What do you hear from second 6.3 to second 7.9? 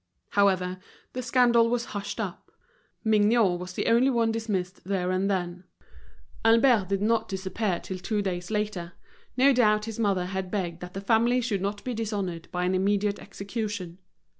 Albert did not disappear